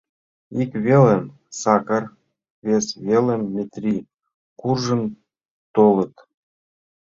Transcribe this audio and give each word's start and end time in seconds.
Ик 0.61 0.71
велым 0.85 1.23
Сакар, 1.61 2.03
вес 2.67 2.85
велым 3.05 3.41
Метрий 3.53 4.01
куржын 4.59 5.03
толыт. 5.75 6.13